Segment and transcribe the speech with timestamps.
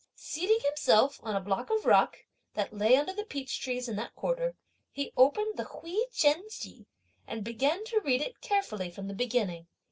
[0.15, 4.15] Seating himself on a block of rock, that lay under the peach trees in that
[4.15, 4.55] quarter,
[4.91, 6.87] he opened the Hui Chen Chi
[7.27, 9.67] and began to read it carefully from the beginning.